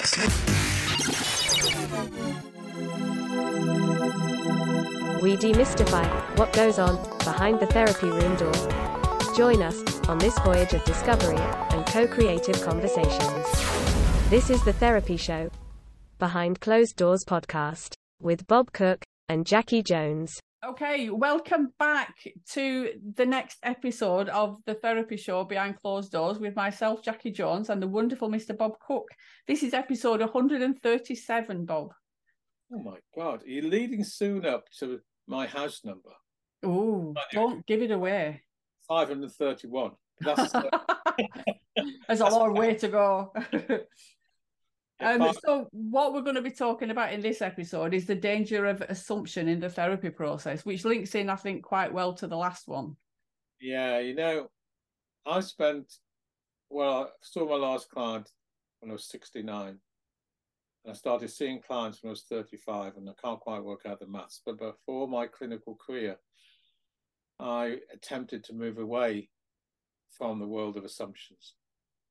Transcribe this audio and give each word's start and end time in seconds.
Yes. 0.00 0.16
We 5.20 5.36
demystify 5.36 6.06
what 6.38 6.54
goes 6.54 6.78
on 6.78 6.96
behind 7.18 7.60
the 7.60 7.66
therapy 7.66 8.06
room 8.06 8.34
door. 8.36 8.54
Join 9.36 9.62
us 9.62 9.78
on 10.08 10.16
this 10.16 10.38
voyage 10.38 10.72
of 10.72 10.82
discovery 10.84 11.36
and 11.36 11.84
co 11.86 12.06
creative 12.06 12.62
conversations. 12.62 13.46
This 14.30 14.48
is 14.48 14.64
The 14.64 14.72
Therapy 14.72 15.18
Show, 15.18 15.50
Behind 16.18 16.60
Closed 16.60 16.96
Doors 16.96 17.24
podcast, 17.24 17.92
with 18.22 18.46
Bob 18.46 18.72
Cooke 18.72 19.04
and 19.30 19.46
Jacci 19.46 19.86
Jones. 19.86 20.40
Okay, 20.66 21.08
welcome 21.08 21.72
back 21.78 22.16
to 22.50 22.90
the 23.14 23.24
next 23.24 23.58
episode 23.62 24.28
of 24.28 24.56
the 24.66 24.74
therapy 24.74 25.16
show 25.16 25.44
Behind 25.44 25.76
Closed 25.76 26.10
Doors 26.10 26.40
with 26.40 26.56
myself, 26.56 27.00
Jacci 27.04 27.32
Jones, 27.32 27.70
and 27.70 27.80
the 27.80 27.86
wonderful 27.86 28.28
Mr. 28.28 28.58
Bob 28.58 28.72
Cooke. 28.84 29.08
This 29.46 29.62
is 29.62 29.72
episode 29.72 30.18
137, 30.18 31.64
Bob. 31.64 31.90
Oh 32.74 32.82
my 32.82 32.98
God, 33.16 33.42
you're 33.46 33.70
leading 33.70 34.02
soon 34.02 34.44
up 34.44 34.64
to 34.80 34.98
my 35.28 35.46
house 35.46 35.82
number? 35.84 36.10
Oh, 36.64 37.14
don't 37.32 37.64
give 37.66 37.82
it 37.82 37.92
away. 37.92 38.42
531. 38.88 39.92
That's 40.22 40.52
uh, 40.52 40.62
There's 42.08 42.20
a 42.20 42.26
long 42.26 42.54
way 42.54 42.74
to 42.74 42.88
go. 42.88 43.32
Um, 45.00 45.32
so, 45.44 45.68
what 45.72 46.12
we're 46.12 46.22
going 46.22 46.36
to 46.36 46.42
be 46.42 46.50
talking 46.50 46.90
about 46.90 47.12
in 47.12 47.20
this 47.20 47.40
episode 47.40 47.94
is 47.94 48.06
the 48.06 48.14
danger 48.14 48.66
of 48.66 48.82
assumption 48.82 49.48
in 49.48 49.60
the 49.60 49.70
therapy 49.70 50.10
process, 50.10 50.64
which 50.64 50.84
links 50.84 51.14
in, 51.14 51.30
I 51.30 51.36
think, 51.36 51.62
quite 51.62 51.92
well 51.92 52.12
to 52.14 52.26
the 52.26 52.36
last 52.36 52.68
one. 52.68 52.96
Yeah, 53.60 53.98
you 53.98 54.14
know, 54.14 54.48
I 55.26 55.40
spent, 55.40 55.92
well, 56.68 57.04
I 57.04 57.06
saw 57.22 57.48
my 57.48 57.56
last 57.56 57.90
client 57.90 58.30
when 58.80 58.90
I 58.90 58.94
was 58.94 59.08
69. 59.08 59.78
And 60.84 60.90
I 60.90 60.94
started 60.94 61.30
seeing 61.30 61.60
clients 61.60 62.02
when 62.02 62.08
I 62.08 62.12
was 62.12 62.24
35, 62.24 62.96
and 62.96 63.08
I 63.08 63.12
can't 63.22 63.40
quite 63.40 63.62
work 63.62 63.82
out 63.86 64.00
the 64.00 64.06
maths. 64.06 64.42
But 64.44 64.58
before 64.58 65.08
my 65.08 65.26
clinical 65.26 65.76
career, 65.76 66.16
I 67.38 67.78
attempted 67.92 68.44
to 68.44 68.54
move 68.54 68.78
away 68.78 69.30
from 70.10 70.38
the 70.38 70.48
world 70.48 70.76
of 70.76 70.84
assumptions 70.84 71.54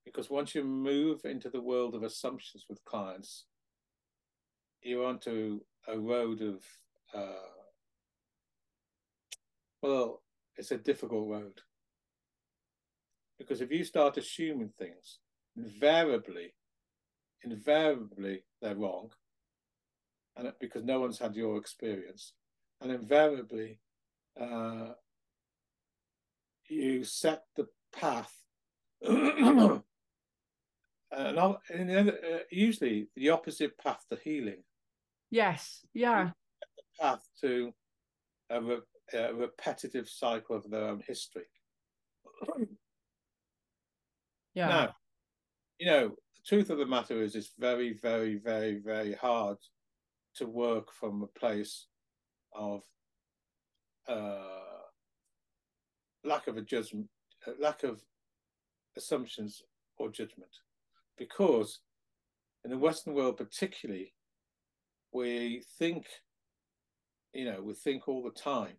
because 0.06 0.30
once 0.30 0.56
you 0.56 0.64
move 0.64 1.26
into 1.26 1.50
the 1.50 1.62
world 1.62 1.96
of 1.96 2.04
assumptions 2.04 2.66
with 2.70 2.84
clients, 2.86 3.46
you're 4.82 5.06
onto 5.06 5.60
a 5.88 5.98
road 5.98 6.42
of, 6.42 6.64
uh, 7.14 7.50
well, 9.82 10.22
it's 10.56 10.72
a 10.72 10.78
difficult 10.78 11.28
road. 11.30 11.62
Because 13.38 13.62
if 13.62 13.72
you 13.72 13.84
start 13.84 14.18
assuming 14.18 14.72
things, 14.78 15.20
invariably, 15.56 16.54
invariably 17.44 18.44
they're 18.62 18.76
wrong, 18.76 19.12
and 20.36 20.52
because 20.60 20.84
no 20.84 21.00
one's 21.00 21.20
had 21.20 21.36
your 21.36 21.58
experience, 21.58 22.34
and 22.82 22.92
invariably 22.92 23.80
uh, 24.40 24.90
you 26.68 27.04
set 27.04 27.44
the 27.56 27.68
path 27.94 28.34
and, 31.12 31.40
I'll, 31.40 31.62
and 31.70 32.10
uh, 32.10 32.14
usually 32.52 33.08
the 33.16 33.30
opposite 33.30 33.78
path 33.78 34.04
to 34.10 34.18
healing. 34.24 34.64
Yes, 35.32 35.86
yeah. 35.94 36.32
The 36.78 37.04
path 37.04 37.28
to 37.42 37.74
a, 38.50 38.62
re- 38.62 38.78
a 39.14 39.34
repetitive 39.34 40.08
cycle 40.10 40.56
of 40.56 40.70
their 40.70 40.86
own 40.86 41.02
history. 41.06 41.46
Yeah. 44.56 44.68
Now, 44.68 44.96
you 45.78 45.86
know, 45.86 46.08
the 46.10 46.42
truth 46.46 46.72
of 46.72 46.80
the 46.80 46.86
matter 46.86 47.22
is, 47.22 47.36
it's 47.36 47.54
very, 47.60 47.94
very, 47.94 48.36
very, 48.36 48.80
very 48.84 49.14
hard 49.14 49.58
to 50.38 50.48
work 50.48 50.92
from 50.92 51.22
a 51.22 51.40
place 51.40 51.86
of 52.54 52.82
uh, 54.08 54.40
lack 56.26 56.48
of 56.48 56.58
a 56.58 56.62
judgment, 56.62 57.08
lack 57.60 57.84
of 57.84 58.02
assumptions 58.98 59.62
or 60.00 60.10
judgment 60.10 60.52
because 61.20 61.82
in 62.66 62.72
the 62.72 62.78
Western 62.78 63.14
world, 63.14 63.38
particularly, 63.38 64.14
we 65.14 65.64
think, 65.78 66.08
you 67.34 67.46
know, 67.46 67.62
we 67.62 67.74
think 67.74 68.08
all 68.08 68.24
the 68.24 68.42
time 68.42 68.78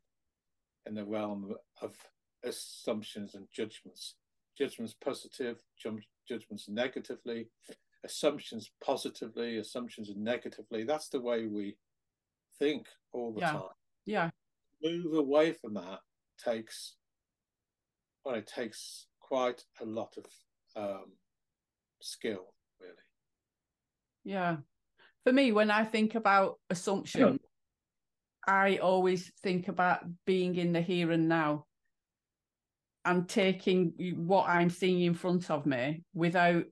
in 0.87 0.95
the 0.95 1.05
realm 1.05 1.55
of 1.83 1.95
assumptions 2.45 3.35
and 3.35 3.47
judgments. 3.55 4.17
Judgments 4.59 4.95
positive, 5.03 5.59
judgments 6.29 6.69
negatively, 6.69 7.49
assumptions 8.05 8.71
positively, 8.85 9.59
assumptions 9.59 10.11
negatively. 10.17 10.85
That's 10.85 11.09
the 11.09 11.21
way 11.21 11.47
we 11.47 11.77
think 12.59 12.87
all 13.13 13.33
the 13.33 13.41
yeah. 13.41 13.53
time. 13.53 13.63
Yeah. 14.07 14.31
Move 14.83 15.15
away 15.15 15.53
from 15.53 15.75
that 15.75 16.01
takes, 16.43 16.97
well, 18.25 18.35
it 18.35 18.47
takes 18.47 19.07
quite 19.21 19.63
a 19.81 19.85
lot 19.85 20.15
of 20.17 20.27
um, 20.83 21.13
skill, 22.01 22.55
really. 22.81 22.95
Yeah. 24.25 24.57
For 25.25 25.33
me, 25.33 25.53
when 25.53 25.71
I 25.71 25.85
think 25.85 26.15
about 26.15 26.59
assumption, 26.71 27.39
I 28.47 28.79
always 28.79 29.31
think 29.43 29.69
about 29.69 30.01
being 30.27 30.57
in 30.57 30.73
the 30.73 30.81
here 30.81 31.11
and 31.13 31.29
now 31.29 31.67
and 33.05 33.29
taking 33.29 33.93
what 34.17 34.49
I'm 34.49 34.71
seeing 34.71 35.03
in 35.03 35.15
front 35.15 35.51
of 35.51 35.67
me 35.67 36.03
without, 36.15 36.65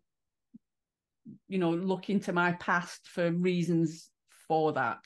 you 1.48 1.58
know, 1.58 1.70
looking 1.70 2.20
to 2.20 2.32
my 2.32 2.52
past 2.52 3.08
for 3.08 3.30
reasons 3.30 4.10
for 4.46 4.72
that 4.72 5.04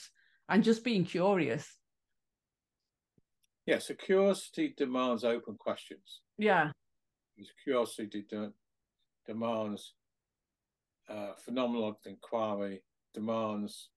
and 0.48 0.64
just 0.64 0.84
being 0.84 1.04
curious. 1.04 1.68
Yeah, 3.66 3.78
so 3.78 3.94
curiosity 3.94 4.74
demands 4.76 5.24
open 5.24 5.56
questions. 5.56 6.20
Yeah. 6.38 6.72
Curiosity 7.64 8.24
de- 8.28 8.52
demands 9.26 9.94
uh, 11.08 11.32
phenomenological 11.46 12.06
inquiry 12.06 12.82
demands 13.14 13.90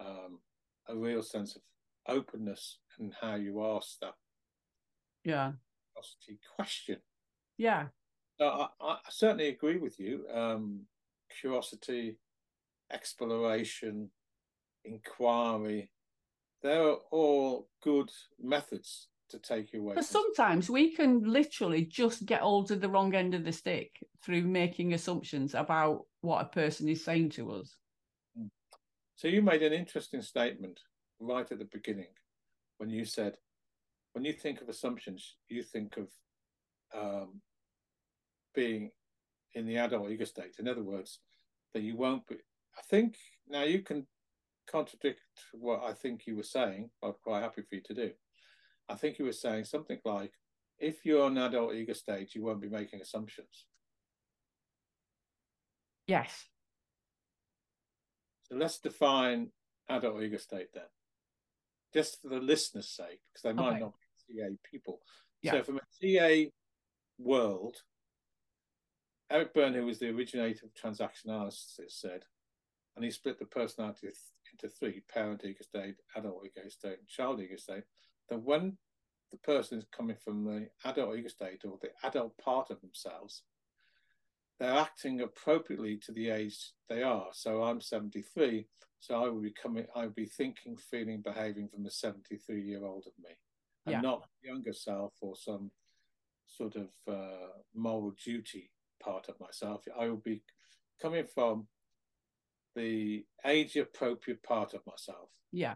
um, 0.00 0.40
a 0.88 0.96
real 0.96 1.22
sense 1.22 1.56
of 1.56 1.62
openness 2.06 2.78
in 2.98 3.12
how 3.20 3.34
you 3.34 3.64
ask 3.64 3.98
that 4.00 4.14
yeah 5.24 5.52
question. 6.56 6.98
Yeah. 7.56 7.86
I, 8.40 8.68
I, 8.80 8.98
certainly 9.08 9.48
agree 9.48 9.78
with 9.78 9.98
you. 9.98 10.24
Um, 10.32 10.82
curiosity, 11.40 12.18
exploration, 12.92 14.10
inquiry, 14.84 15.90
they're 16.62 16.94
all 17.10 17.68
good 17.82 18.10
methods 18.40 19.08
to 19.30 19.38
take 19.38 19.72
you 19.72 19.80
away. 19.80 19.94
But 19.94 20.04
sometimes 20.04 20.70
we 20.70 20.94
can 20.94 21.22
literally 21.22 21.84
just 21.84 22.26
get 22.26 22.40
hold 22.40 22.70
of 22.70 22.80
the 22.80 22.88
wrong 22.88 23.14
end 23.14 23.34
of 23.34 23.44
the 23.44 23.52
stick 23.52 23.90
through 24.22 24.42
making 24.42 24.94
assumptions 24.94 25.54
about 25.54 26.04
what 26.20 26.42
a 26.42 26.48
person 26.48 26.88
is 26.88 27.04
saying 27.04 27.30
to 27.30 27.52
us. 27.52 27.76
So 29.16 29.28
you 29.28 29.42
made 29.42 29.62
an 29.62 29.72
interesting 29.72 30.22
statement 30.22 30.80
right 31.20 31.50
at 31.50 31.58
the 31.58 31.68
beginning 31.72 32.12
when 32.78 32.90
you 32.90 33.04
said, 33.04 33.36
when 34.12 34.24
you 34.24 34.32
think 34.32 34.60
of 34.60 34.68
assumptions, 34.68 35.36
you 35.48 35.62
think 35.62 35.96
of 35.96 36.08
um, 36.96 37.40
being 38.54 38.90
in 39.54 39.66
the 39.66 39.76
adult 39.76 40.10
ego 40.10 40.24
state. 40.24 40.56
In 40.58 40.68
other 40.68 40.82
words, 40.82 41.18
that 41.74 41.82
you 41.82 41.96
won't 41.96 42.26
be. 42.26 42.36
I 42.76 42.82
think 42.88 43.16
now 43.48 43.64
you 43.64 43.82
can 43.82 44.06
contradict 44.70 45.20
what 45.52 45.82
I 45.82 45.92
think 45.92 46.26
you 46.26 46.36
were 46.36 46.42
saying. 46.42 46.90
I'm 47.02 47.14
quite 47.22 47.42
happy 47.42 47.62
for 47.62 47.74
you 47.74 47.82
to 47.86 47.94
do. 47.94 48.10
I 48.88 48.94
think 48.94 49.16
he 49.16 49.22
was 49.22 49.40
saying 49.40 49.64
something 49.64 49.98
like, 50.04 50.32
if 50.78 51.04
you're 51.04 51.26
an 51.26 51.38
adult 51.38 51.74
ego 51.74 51.92
state, 51.92 52.34
you 52.34 52.42
won't 52.42 52.60
be 52.60 52.68
making 52.68 53.00
assumptions. 53.00 53.66
Yes. 56.06 56.46
So 58.44 58.56
let's 58.56 58.78
define 58.78 59.50
adult 59.88 60.22
ego 60.22 60.38
state 60.38 60.68
then, 60.72 60.84
just 61.92 62.22
for 62.22 62.28
the 62.28 62.40
listener's 62.40 62.88
sake, 62.88 63.20
because 63.32 63.42
they 63.42 63.52
might 63.52 63.72
okay. 63.72 63.80
not 63.80 63.92
be 64.28 64.40
TA 64.40 64.48
people. 64.70 65.00
Yeah. 65.42 65.52
So 65.52 65.62
from 65.64 65.80
a 65.80 66.18
TA 66.18 66.50
world, 67.18 67.76
Eric 69.30 69.52
Berne, 69.52 69.74
who 69.74 69.84
was 69.84 69.98
the 69.98 70.08
originator 70.08 70.64
of 70.64 70.74
transaction 70.74 71.30
analysis, 71.30 71.76
said, 71.88 72.22
and 72.96 73.04
he 73.04 73.10
split 73.10 73.38
the 73.38 73.44
personality 73.44 74.08
into 74.52 74.74
three: 74.74 75.02
parent 75.12 75.44
ego 75.44 75.62
state, 75.62 75.96
adult 76.16 76.46
ego 76.46 76.68
state, 76.68 76.98
and 76.98 77.06
child 77.06 77.40
ego 77.40 77.56
state. 77.56 77.84
That 78.30 78.42
when 78.42 78.78
the 79.30 79.38
person 79.38 79.78
is 79.78 79.86
coming 79.96 80.16
from 80.16 80.44
the 80.44 80.68
adult 80.84 81.16
ego 81.16 81.28
state 81.28 81.62
or 81.64 81.78
the 81.80 81.90
adult 82.06 82.36
part 82.38 82.70
of 82.70 82.80
themselves, 82.80 83.42
they're 84.58 84.72
acting 84.72 85.20
appropriately 85.20 85.98
to 86.04 86.12
the 86.12 86.30
age 86.30 86.72
they 86.88 87.02
are. 87.02 87.28
So 87.32 87.62
I'm 87.62 87.80
73, 87.80 88.66
so 89.00 89.22
I 89.22 89.28
will 89.28 89.40
be 89.40 89.54
coming, 89.60 89.86
I 89.94 90.02
will 90.04 90.12
be 90.12 90.26
thinking, 90.26 90.76
feeling, 90.76 91.22
behaving 91.22 91.68
from 91.68 91.84
the 91.84 91.90
73 91.90 92.62
year 92.62 92.84
old 92.84 93.04
of 93.06 93.12
me, 93.22 93.30
and 93.86 93.92
yeah. 93.92 94.00
not 94.00 94.22
younger 94.42 94.72
self 94.72 95.12
or 95.20 95.34
some 95.36 95.70
sort 96.46 96.76
of 96.76 96.88
uh, 97.08 97.48
moral 97.74 98.12
duty 98.24 98.70
part 99.00 99.28
of 99.28 99.38
myself. 99.38 99.84
I 99.98 100.08
will 100.08 100.16
be 100.16 100.42
coming 101.00 101.24
from 101.32 101.68
the 102.74 103.24
age 103.46 103.76
appropriate 103.76 104.42
part 104.42 104.74
of 104.74 104.80
myself. 104.86 105.28
Yeah. 105.52 105.74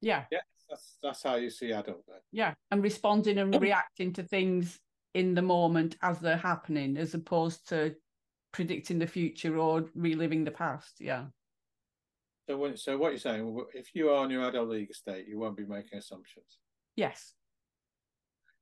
Yeah. 0.00 0.24
Yeah. 0.30 0.40
That's 0.74 0.96
that's 1.04 1.22
how 1.22 1.36
you 1.36 1.50
see 1.50 1.70
adult. 1.70 2.02
Yeah. 2.32 2.54
And 2.72 2.82
responding 2.82 3.38
and 3.38 3.60
reacting 3.62 4.12
to 4.14 4.24
things 4.24 4.80
in 5.14 5.34
the 5.34 5.42
moment 5.42 5.96
as 6.02 6.18
they're 6.18 6.36
happening, 6.36 6.96
as 6.96 7.14
opposed 7.14 7.68
to 7.68 7.94
predicting 8.52 8.98
the 8.98 9.06
future 9.06 9.56
or 9.56 9.84
reliving 9.94 10.42
the 10.42 10.50
past. 10.50 10.96
Yeah. 10.98 11.26
So 12.48 12.56
when 12.56 12.76
so 12.76 12.98
what 12.98 13.10
you're 13.10 13.18
saying, 13.18 13.56
if 13.72 13.94
you 13.94 14.10
are 14.10 14.24
in 14.24 14.32
your 14.32 14.48
adult 14.48 14.74
ego 14.74 14.92
state, 14.92 15.28
you 15.28 15.38
won't 15.38 15.56
be 15.56 15.64
making 15.64 15.98
assumptions. 15.98 16.58
Yes. 16.96 17.34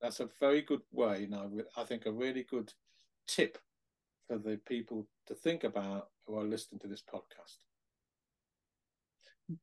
That's 0.02 0.20
a 0.20 0.28
very 0.38 0.60
good 0.60 0.82
way. 0.90 1.26
Now, 1.30 1.50
I 1.78 1.84
think 1.84 2.04
a 2.04 2.12
really 2.12 2.44
good 2.50 2.72
tip 3.26 3.56
for 4.28 4.36
the 4.36 4.60
people 4.66 5.08
to 5.28 5.34
think 5.34 5.64
about 5.64 6.08
who 6.26 6.36
are 6.38 6.44
listening 6.44 6.80
to 6.80 6.88
this 6.88 7.02
podcast. 7.02 7.56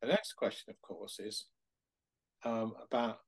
The 0.02 0.08
next 0.08 0.34
question, 0.34 0.72
of 0.72 0.82
course, 0.82 1.20
is 1.20 1.46
um, 2.44 2.74
about 2.84 3.20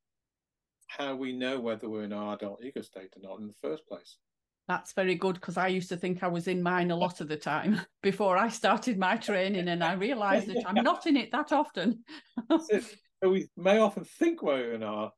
how 0.88 1.16
we 1.16 1.31
know 1.31 1.60
whether 1.60 1.90
we're 1.90 2.04
in 2.04 2.13
our 2.13 2.36
adult 2.36 2.63
ego 2.63 2.81
state 2.81 3.13
or 3.16 3.22
not 3.22 3.40
in 3.40 3.48
the 3.48 3.54
first 3.62 3.88
place. 3.88 4.18
That's 4.68 4.94
very 4.94 5.16
good 5.16 5.36
because 5.36 5.58
I 5.58 5.68
used 5.68 5.90
to 5.90 5.98
think 5.98 6.24
I 6.24 6.28
was 6.28 6.48
in 6.48 6.62
mine 6.62 6.92
a 6.92 6.96
lot 6.96 7.19
of 7.19 7.28
the 7.28 7.38
time 7.38 7.81
before 8.04 8.38
I 8.38 8.50
started 8.50 8.98
my 8.98 9.18
training, 9.18 9.68
and 9.68 9.84
I 9.84 9.94
realised 9.94 10.48
that 10.48 10.63
I'm 10.66 10.84
not 10.84 11.08
in 11.08 11.18
it 11.18 11.31
that 11.31 11.52
often. 11.52 12.04
so 12.50 13.30
we 13.30 13.50
may 13.58 13.80
often 13.80 14.04
think 14.04 14.42
we're 14.42 14.74
in 14.74 14.84
our 14.84 15.12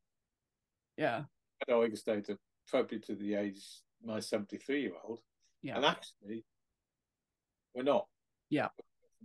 yeah 0.98 1.24
adult 1.68 1.88
ego 1.88 1.96
state 1.96 2.30
appropriate 2.68 3.06
to 3.06 3.16
the 3.16 3.36
age 3.36 3.62
my 4.04 4.20
73 4.20 4.82
year 4.82 4.92
old, 5.04 5.20
yeah, 5.62 5.76
and 5.76 5.86
actually 5.86 6.46
we're 7.74 7.84
not. 7.84 8.08
Yeah, 8.50 8.70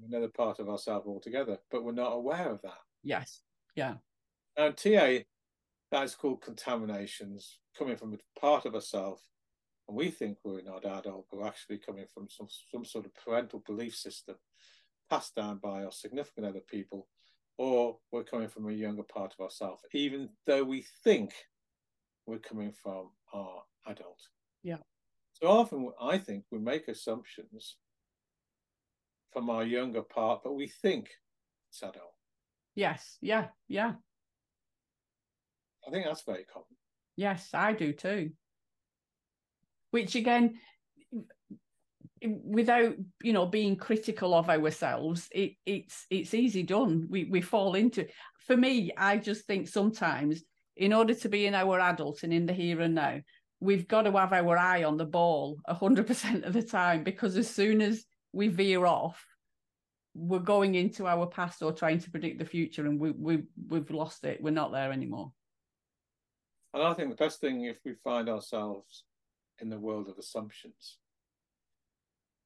another 0.07 0.29
part 0.29 0.59
of 0.59 0.69
ourselves 0.69 1.07
altogether, 1.07 1.59
but 1.71 1.85
we're 1.85 1.93
not 1.93 2.13
aware 2.13 2.51
of 2.51 2.61
that. 2.63 2.79
Yes. 3.03 3.43
Yeah. 3.75 3.95
And 4.59 4.77
TA, 4.77 5.21
that 5.93 6.05
is 6.05 6.15
called 6.15 6.43
contaminations 6.43 7.61
coming 7.79 7.97
from 7.97 8.13
a 8.13 8.41
part 8.41 8.67
of 8.67 8.75
ourselves 8.75 9.23
and 9.89 9.97
we 9.97 10.11
think 10.11 10.37
we're 10.45 10.61
not 10.61 10.85
adult, 10.85 11.27
but 11.31 11.41
we're 11.41 11.47
actually 11.47 11.79
coming 11.79 12.05
from 12.13 12.29
some, 12.29 12.47
some 12.71 12.85
sort 12.85 13.07
of 13.07 13.15
parental 13.15 13.63
belief 13.67 13.97
system 13.97 14.37
passed 15.09 15.35
down 15.35 15.59
by 15.63 15.83
our 15.85 15.93
significant 15.93 16.47
other 16.47 16.61
people, 16.61 17.09
or 17.57 17.97
we're 18.13 18.23
coming 18.23 18.49
from 18.49 18.69
a 18.69 18.73
younger 18.73 19.03
part 19.03 19.33
of 19.33 19.43
ourselves, 19.43 19.83
even 19.95 20.29
though 20.47 20.63
we 20.63 20.85
think 21.03 21.33
we're 22.27 22.39
coming 22.39 22.71
from 22.71 23.11
our 23.33 23.63
adult. 23.87 24.21
Yeah. 24.63 24.77
So 25.33 25.49
often 25.49 25.91
I 26.01 26.19
think 26.19 26.45
we 26.51 26.59
make 26.59 26.89
assumptions 26.89 27.77
from 29.33 29.49
our 29.49 29.65
younger 29.65 30.03
part, 30.03 30.43
but 30.45 30.55
we 30.55 30.69
think 30.69 31.09
it's 31.71 31.83
adult. 31.83 32.13
Yes. 32.75 33.17
Yeah. 33.23 33.47
Yeah. 33.69 33.95
I 35.89 35.91
think 35.91 36.05
that's 36.05 36.23
very 36.23 36.45
common. 36.45 36.67
Yes, 37.17 37.51
I 37.53 37.73
do 37.73 37.93
too 37.93 38.31
which 39.91 40.15
again 40.15 40.55
without 42.23 42.95
you 43.23 43.33
know 43.33 43.47
being 43.47 43.77
critical 43.77 44.35
of 44.35 44.51
ourselves 44.51 45.29
it 45.33 45.53
it's 45.65 46.07
it's 46.11 46.35
easy 46.35 46.63
done 46.63 47.07
we 47.09 47.25
we 47.25 47.41
fall 47.41 47.75
into 47.75 48.03
it. 48.03 48.13
for 48.47 48.57
me 48.57 48.91
i 48.97 49.17
just 49.17 49.47
think 49.47 49.69
sometimes 49.69 50.43
in 50.77 50.93
order 50.93 51.15
to 51.15 51.29
be 51.29 51.47
in 51.47 51.55
our 51.55 51.79
adult 51.81 52.23
and 52.25 52.33
in 52.33 52.45
the 52.47 52.53
here 52.53 52.81
and 52.81 52.95
now 52.95 53.19
we've 53.61 53.89
got 53.89 54.03
to 54.03 54.13
have 54.13 54.33
our 54.33 54.57
eye 54.57 54.85
on 54.85 54.97
the 54.97 55.05
ball 55.05 55.57
100% 55.69 56.45
of 56.47 56.53
the 56.53 56.63
time 56.63 57.03
because 57.03 57.37
as 57.37 57.49
soon 57.51 57.81
as 57.81 58.05
we 58.33 58.49
veer 58.49 58.85
off 58.85 59.25
we're 60.15 60.39
going 60.39 60.75
into 60.75 61.07
our 61.07 61.27
past 61.27 61.63
or 61.63 61.73
trying 61.73 61.99
to 62.01 62.11
predict 62.11 62.39
the 62.39 62.45
future 62.45 62.87
and 62.87 62.99
we, 62.99 63.13
we 63.13 63.43
we've 63.69 63.91
lost 63.91 64.25
it 64.25 64.43
we're 64.43 64.51
not 64.51 64.73
there 64.73 64.93
anymore 64.93 65.33
and 66.75 66.83
i 66.83 66.93
think 66.95 67.11
the 67.11 67.25
best 67.25 67.41
thing 67.41 67.65
if 67.65 67.79
we 67.85 67.95
find 68.05 68.29
ourselves 68.29 69.05
in 69.61 69.69
the 69.69 69.79
world 69.79 70.09
of 70.09 70.19
assumptions. 70.19 70.99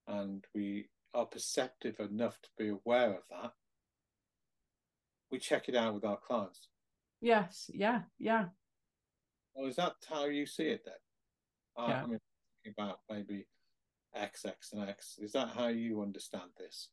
And 0.07 0.45
we 0.55 0.87
are 1.15 1.27
perceptive 1.27 2.01
enough 2.01 2.41
to 2.43 2.49
be 2.59 2.69
aware 2.69 3.11
of 3.11 3.23
that. 3.31 3.53
We 5.31 5.39
check 5.39 5.69
it 5.69 5.77
out 5.77 5.95
with 5.95 6.05
our 6.05 6.17
clients. 6.19 6.69
Yes, 7.21 7.71
yeah, 7.73 8.03
yeah. 8.19 8.47
Well, 9.55 9.69
is 9.69 9.77
that 9.77 9.95
how 10.09 10.27
you 10.27 10.47
see 10.47 10.65
it 10.65 10.83
then? 10.85 10.95
Yeah. 11.89 12.03
I 12.03 12.07
mean, 12.07 12.19
thinking 12.65 12.75
about 12.79 13.01
maybe 13.09 13.47
X, 14.15 14.45
X, 14.45 14.73
and 14.73 14.89
X. 14.89 15.19
Is 15.21 15.33
that 15.33 15.51
how 15.57 15.69
you 15.69 16.03
understand 16.03 16.51
this? 16.59 16.89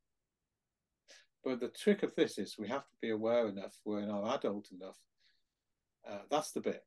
But 1.44 1.60
the 1.60 1.70
trick 1.70 2.04
of 2.04 2.14
this 2.16 2.38
is 2.38 2.58
we 2.58 2.68
have 2.68 2.88
to 2.88 2.96
be 3.02 3.10
aware 3.10 3.48
enough, 3.48 3.76
we're 3.86 4.02
in 4.02 4.10
our 4.10 4.36
adult 4.36 4.70
enough. 4.72 4.98
Uh, 6.08 6.20
that's 6.30 6.52
the 6.52 6.62
bit. 6.62 6.84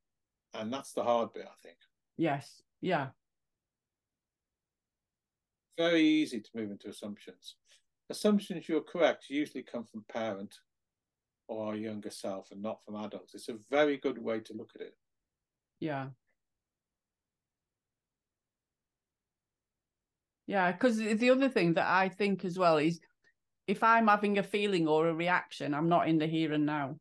And 0.55 0.73
that's 0.73 0.93
the 0.93 1.03
hard 1.03 1.33
bit, 1.33 1.47
I 1.47 1.57
think. 1.63 1.79
Yes, 2.17 2.63
yeah 2.81 3.09
very 5.79 6.03
easy 6.03 6.41
to 6.41 6.51
move 6.55 6.71
into 6.71 6.89
assumptions. 6.89 7.57
Assumptions 8.11 8.69
you're 8.69 8.83
correct 8.83 9.27
usually 9.29 9.63
come 9.63 9.85
from 9.85 10.05
parent 10.13 10.55
or 11.49 11.69
our 11.69 11.77
younger 11.77 12.11
self 12.11 12.51
and 12.51 12.63
not 12.63 12.85
from 12.85 12.97
adults. 12.97 13.35
It's 13.35 13.49
a 13.49 13.57
very 13.71 13.97
good 13.97 14.19
way 14.19 14.41
to 14.41 14.53
look 14.53 14.71
at 14.75 14.83
it. 14.83 14.95
Yeah. 15.81 16.09
Yeah, 20.47 20.73
because 20.73 20.99
the 20.99 21.31
other 21.31 21.49
thing 21.49 21.75
that 21.75 21.87
I 21.87 22.09
think 22.09 22.45
as 22.45 22.59
well 22.59 22.77
is 22.77 23.01
if 23.67 23.83
I'm 23.83 24.09
having 24.09 24.39
a 24.39 24.43
feeling 24.43 24.87
or 24.87 25.09
a 25.09 25.15
reaction, 25.15 25.73
I'm 25.73 25.89
not 25.89 26.09
in 26.09 26.19
the 26.19 26.27
here 26.27 26.53
and 26.53 26.67
now. 26.67 26.97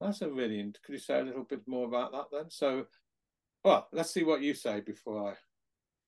That's 0.00 0.22
a 0.22 0.30
really. 0.30 0.62
Could 0.84 0.92
you 0.92 0.98
say 0.98 1.20
a 1.20 1.24
little 1.24 1.44
bit 1.44 1.62
more 1.66 1.86
about 1.86 2.12
that 2.12 2.26
then? 2.32 2.50
So, 2.50 2.86
well, 3.64 3.88
let's 3.92 4.10
see 4.10 4.24
what 4.24 4.42
you 4.42 4.54
say 4.54 4.80
before 4.80 5.30
I. 5.30 5.34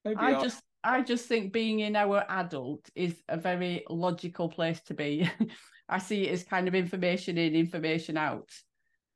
Maybe 0.04 0.20
I 0.20 0.32
I'll... 0.32 0.42
just 0.42 0.62
I 0.84 1.02
just 1.02 1.26
think 1.26 1.52
being 1.52 1.80
in 1.80 1.96
our 1.96 2.24
adult 2.28 2.88
is 2.94 3.14
a 3.28 3.36
very 3.36 3.84
logical 3.88 4.48
place 4.48 4.80
to 4.82 4.94
be. 4.94 5.28
I 5.88 5.98
see 5.98 6.28
it 6.28 6.32
as 6.32 6.44
kind 6.44 6.68
of 6.68 6.74
information 6.74 7.38
in, 7.38 7.54
information 7.54 8.16
out. 8.16 8.50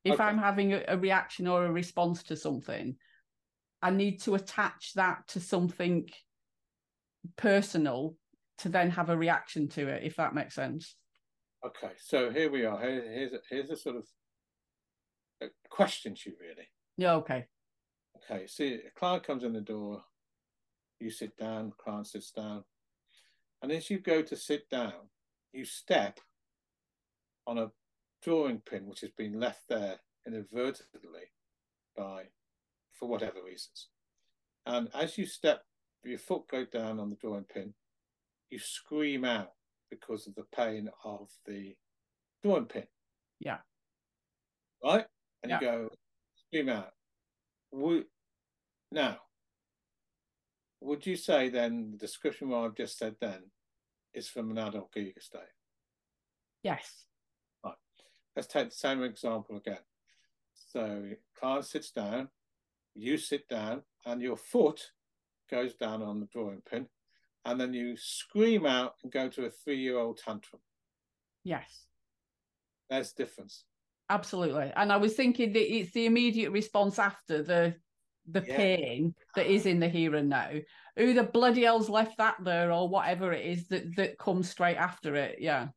If 0.04 0.14
okay. 0.14 0.24
I'm 0.24 0.38
having 0.38 0.72
a, 0.72 0.82
a, 0.88 0.96
reaction 0.96 1.46
or 1.46 1.64
a 1.64 1.70
response 1.70 2.24
to 2.24 2.36
something, 2.36 2.96
I 3.82 3.90
need 3.90 4.22
to 4.22 4.34
attach 4.34 4.94
that 4.94 5.28
to 5.28 5.40
something 5.40 6.08
personal 7.36 8.16
to 8.58 8.68
then 8.68 8.90
have 8.90 9.10
a 9.10 9.16
reaction 9.16 9.68
to 9.68 9.86
it, 9.88 10.02
if 10.04 10.16
that 10.16 10.34
makes 10.34 10.54
sense. 10.54 10.96
Okay, 11.64 11.92
so 11.98 12.30
here 12.30 12.50
we 12.50 12.64
are. 12.64 12.80
Here, 12.80 13.04
here's 13.12 13.32
a, 13.32 13.38
here's 13.48 13.70
a 13.70 13.76
sort 13.76 13.96
of 13.96 14.06
a 15.44 15.68
question 15.68 16.14
to 16.14 16.30
you, 16.30 16.36
really. 16.40 16.68
Yeah. 16.96 17.14
Okay. 17.14 17.46
Okay. 18.18 18.46
See, 18.46 18.74
a 18.74 18.98
client 18.98 19.24
comes 19.24 19.44
in 19.44 19.52
the 19.52 19.60
door 19.60 20.02
you 21.02 21.10
sit 21.10 21.36
down, 21.36 21.72
client 21.76 22.06
sits 22.06 22.30
down. 22.30 22.64
And 23.60 23.72
as 23.72 23.90
you 23.90 23.98
go 23.98 24.22
to 24.22 24.36
sit 24.36 24.70
down, 24.70 24.92
you 25.52 25.64
step 25.64 26.20
on 27.46 27.58
a 27.58 27.70
drawing 28.22 28.58
pin 28.58 28.86
which 28.86 29.00
has 29.00 29.10
been 29.10 29.38
left 29.38 29.62
there 29.68 29.96
inadvertently 30.26 31.32
by, 31.96 32.24
for 32.92 33.08
whatever 33.08 33.42
reasons. 33.44 33.88
And 34.64 34.88
as 34.94 35.18
you 35.18 35.26
step, 35.26 35.62
your 36.04 36.18
foot 36.18 36.48
goes 36.48 36.68
down 36.68 37.00
on 37.00 37.10
the 37.10 37.16
drawing 37.16 37.44
pin, 37.44 37.74
you 38.50 38.58
scream 38.58 39.24
out 39.24 39.52
because 39.90 40.26
of 40.26 40.34
the 40.34 40.46
pain 40.54 40.88
of 41.04 41.28
the 41.46 41.74
drawing 42.42 42.66
pin. 42.66 42.86
Yeah. 43.40 43.58
Right? 44.82 45.06
And 45.42 45.50
yeah. 45.50 45.60
you 45.60 45.66
go, 45.66 45.88
scream 46.46 46.68
out. 46.68 46.92
We, 47.72 48.04
now, 48.90 49.18
would 50.80 51.06
you 51.06 51.16
say 51.16 51.48
then 51.48 51.92
the 51.92 51.96
description 51.98 52.48
what 52.48 52.64
I've 52.64 52.76
just 52.76 52.98
said 52.98 53.16
then 53.20 53.50
is 54.14 54.28
from 54.28 54.50
an 54.50 54.58
adult 54.58 54.96
ego 54.96 55.12
state? 55.20 55.40
Yes. 56.62 57.06
Right. 57.64 57.74
Let's 58.36 58.48
take 58.48 58.70
the 58.70 58.76
same 58.76 59.02
example 59.02 59.56
again. 59.56 59.78
So 60.54 61.10
client 61.38 61.64
sits 61.64 61.90
down, 61.90 62.28
you 62.94 63.16
sit 63.16 63.48
down, 63.48 63.82
and 64.04 64.20
your 64.20 64.36
foot 64.36 64.90
goes 65.50 65.74
down 65.74 66.02
on 66.02 66.20
the 66.20 66.26
drawing 66.26 66.62
pin, 66.68 66.86
and 67.44 67.60
then 67.60 67.72
you 67.74 67.96
scream 67.96 68.66
out 68.66 68.94
and 69.02 69.12
go 69.12 69.28
to 69.28 69.46
a 69.46 69.50
three-year-old 69.50 70.18
tantrum. 70.18 70.62
Yes. 71.44 71.86
There's 72.88 73.12
difference. 73.12 73.64
Absolutely. 74.12 74.70
And 74.76 74.92
I 74.92 74.98
was 74.98 75.14
thinking 75.14 75.54
that 75.54 75.74
it's 75.74 75.92
the 75.92 76.04
immediate 76.04 76.50
response 76.50 76.98
after 76.98 77.42
the 77.42 77.74
the 78.30 78.44
yeah. 78.46 78.56
pain 78.56 79.14
that 79.34 79.46
is 79.46 79.64
in 79.64 79.80
the 79.80 79.88
here 79.88 80.14
and 80.14 80.28
now. 80.28 80.50
Who 80.96 81.14
the 81.14 81.22
bloody 81.22 81.62
hell's 81.62 81.88
left 81.88 82.18
that 82.18 82.36
there 82.44 82.70
or 82.70 82.88
whatever 82.88 83.32
it 83.32 83.46
is 83.46 83.68
that 83.68 83.96
that 83.96 84.18
comes 84.18 84.50
straight 84.50 84.76
after 84.76 85.16
it. 85.16 85.38
Yeah. 85.40 85.68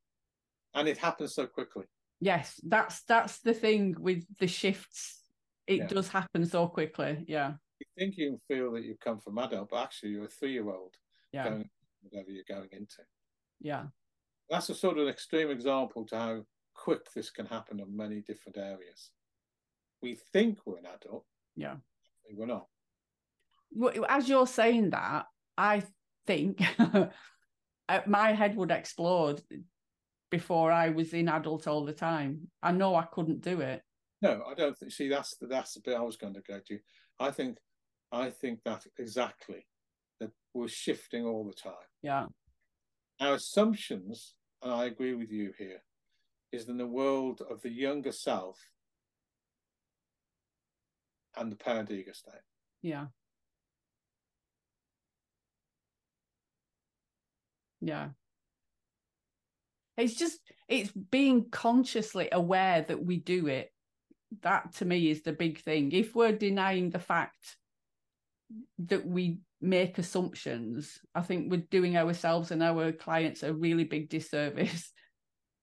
And 0.74 0.88
it 0.88 0.98
happens 0.98 1.34
so 1.34 1.48
quickly. 1.48 1.86
Yes, 2.20 2.60
that's 2.68 3.04
that's 3.04 3.40
the 3.40 3.54
thing 3.54 3.96
with 3.98 4.26
the 4.38 4.48
shifts. 4.48 5.22
It 5.66 5.78
yeah. 5.78 5.88
does 5.88 6.10
happen 6.10 6.46
so 6.46 6.68
quickly. 6.68 7.24
Yeah. 7.28 7.54
You 7.80 7.88
think 7.98 8.18
you 8.18 8.40
feel 8.50 8.74
that 8.74 8.84
you've 8.84 9.00
come 9.00 9.20
from 9.20 9.38
adult, 9.38 9.70
but 9.72 9.82
actually 9.82 10.10
you're 10.10 10.26
a 10.26 10.28
three 10.30 10.52
year 10.52 10.70
old 10.70 10.94
yeah. 11.32 11.46
going 11.46 11.70
whatever 12.02 12.32
you're 12.32 12.44
going 12.48 12.70
into. 12.74 13.02
Yeah. 13.62 13.86
That's 14.50 14.70
a 14.70 14.76
sort 14.76 14.98
of 14.98 15.08
extreme 15.08 15.50
example 15.50 16.06
to 16.08 16.16
how 16.18 16.42
quick 16.76 17.12
this 17.14 17.30
can 17.30 17.46
happen 17.46 17.80
in 17.80 17.96
many 17.96 18.22
different 18.22 18.58
areas. 18.58 19.12
We 20.02 20.18
think 20.34 20.60
we're 20.66 20.78
an 20.78 20.86
adult. 20.86 21.26
Yeah. 21.56 21.76
We're 22.32 22.46
not. 22.46 22.68
As 24.08 24.30
you're 24.30 24.48
saying 24.48 24.92
that, 24.92 25.26
I 25.58 25.84
think 26.28 26.62
uh, 26.80 27.08
my 28.06 28.34
head 28.34 28.56
would 28.56 28.72
explode 28.72 29.42
before 30.32 30.72
I 30.72 30.90
was 30.90 31.14
in 31.14 31.30
adult 31.30 31.68
all 31.68 31.86
the 31.86 31.94
time. 31.94 32.48
I 32.62 32.72
know 32.72 32.96
I 32.96 33.06
couldn't 33.12 33.42
do 33.42 33.62
it. 33.62 33.82
No, 34.22 34.44
I 34.50 34.54
don't 34.54 34.78
think. 34.78 34.92
See, 34.92 35.08
that's 35.08 35.38
the, 35.38 35.48
that's 35.48 35.74
the 35.74 35.82
bit 35.82 35.98
I 35.98 36.02
was 36.02 36.18
going 36.18 36.34
to 36.34 36.42
go 36.42 36.60
to. 36.68 36.80
I 37.20 37.32
think, 37.32 37.58
I 38.12 38.30
think 38.30 38.60
that 38.66 38.86
exactly 38.98 39.66
that 40.20 40.32
we're 40.54 40.68
shifting 40.68 41.26
all 41.26 41.46
the 41.46 41.54
time. 41.54 41.88
Yeah. 42.02 42.26
Our 43.20 43.36
assumptions, 43.36 44.36
and 44.62 44.74
I 44.74 44.86
agree 44.86 45.14
with 45.14 45.32
you 45.32 45.54
here, 45.58 45.82
is 46.52 46.70
in 46.70 46.78
the 46.78 46.88
world 46.88 47.42
of 47.50 47.62
the 47.62 47.72
younger 47.72 48.12
self 48.12 48.60
and 51.36 51.52
the 51.52 51.56
parent 51.56 51.92
ego 51.92 52.12
state. 52.14 52.34
Yeah. 52.82 53.08
Yeah. 57.82 58.10
It's 59.98 60.16
just 60.16 60.40
it's 60.68 60.92
being 60.92 61.50
consciously 61.50 62.30
aware 62.32 62.82
that 62.82 63.04
we 63.04 63.18
do 63.18 63.48
it. 63.48 63.72
That 64.42 64.74
to 64.76 64.86
me 64.86 65.10
is 65.10 65.24
the 65.24 65.34
big 65.34 65.62
thing. 65.62 65.92
If 65.92 66.16
we're 66.16 66.34
denying 66.34 66.90
the 66.90 67.00
fact 67.00 67.58
that 68.80 69.06
we 69.06 69.40
make 69.62 69.98
assumptions, 69.98 71.00
I 71.14 71.22
think 71.22 71.50
we're 71.50 71.64
doing 71.72 71.96
ourselves 71.96 72.52
and 72.52 72.62
our 72.62 72.92
clients 72.92 73.44
a 73.44 73.54
really 73.54 73.86
big 73.86 74.10
disservice. 74.10 74.92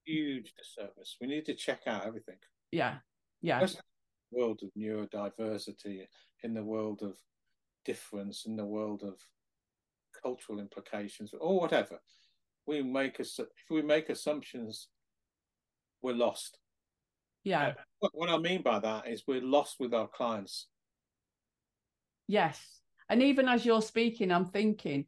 Huge 0.05 0.55
disservice. 0.57 1.17
We 1.21 1.27
need 1.27 1.45
to 1.47 1.55
check 1.55 1.83
out 1.87 2.07
everything. 2.07 2.37
Yeah. 2.71 2.97
Yeah. 3.41 3.67
world 4.31 4.61
of 4.63 4.71
neurodiversity, 4.79 6.07
in 6.43 6.55
the 6.55 6.65
world 6.65 7.03
of 7.03 7.17
difference, 7.85 8.45
in 8.47 8.57
the 8.57 8.65
world 8.65 9.03
of 9.05 9.15
cultural 10.23 10.59
implications, 10.59 11.33
or 11.39 11.61
whatever. 11.61 12.01
We 12.67 12.83
make 12.83 13.21
us 13.21 13.39
if 13.39 13.71
we 13.71 13.83
make 13.83 14.09
assumptions, 14.09 14.89
we're 16.03 16.15
lost. 16.15 16.59
Yeah. 17.45 17.69
Uh, 17.69 17.75
what, 17.99 18.13
what 18.15 18.31
I 18.31 18.39
mean 18.39 18.63
by 18.63 18.79
that 18.79 19.09
is 19.09 19.25
we're 19.27 19.43
lost 19.43 19.77
with 19.81 19.93
our 19.93 20.09
clients. 20.09 20.69
Yes. 22.29 22.61
And 23.09 23.23
even 23.23 23.49
as 23.49 23.67
you're 23.67 23.83
speaking, 23.83 24.31
I'm 24.31 24.47
thinking, 24.47 25.07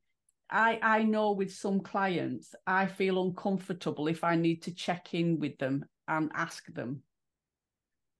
I 0.50 0.78
I 0.82 1.02
know 1.02 1.32
with 1.32 1.52
some 1.52 1.80
clients, 1.80 2.54
I 2.66 2.86
feel 2.86 3.22
uncomfortable 3.22 4.08
if 4.08 4.24
I 4.24 4.36
need 4.36 4.62
to 4.62 4.74
check 4.74 5.14
in 5.14 5.38
with 5.38 5.58
them 5.58 5.84
and 6.06 6.30
ask 6.34 6.66
them. 6.72 7.02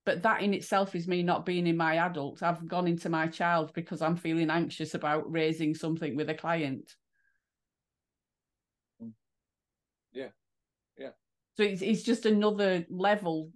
But 0.05 0.23
that 0.23 0.43
in 0.43 0.53
itself 0.53 0.95
is 0.95 1.09
me 1.09 1.23
not 1.23 1.47
being 1.47 1.67
in 1.67 1.77
my 1.77 1.97
adult. 1.97 2.43
I've 2.43 2.67
gone 2.69 2.87
into 2.87 3.09
my 3.09 3.27
child 3.27 3.73
because 3.75 4.03
i'm 4.03 4.17
feeling 4.17 4.51
anxious 4.51 4.95
about 4.95 5.31
raising 5.31 5.75
something 5.75 6.15
with 6.15 6.29
a 6.29 6.35
client. 6.35 6.95
Mm. 9.03 9.13
Yeah. 10.13 10.29
Yeah. 10.99 11.11
So 11.57 11.63
it's, 11.63 11.81
it's 11.81 12.03
just 12.03 12.27
another 12.27 12.85
level 12.91 13.51